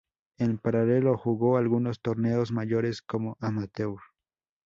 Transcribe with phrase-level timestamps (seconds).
[0.39, 3.99] En paralelo, jugó algunos torneos mayores como amateur.